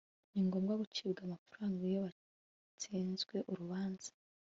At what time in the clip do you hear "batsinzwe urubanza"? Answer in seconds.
2.07-4.09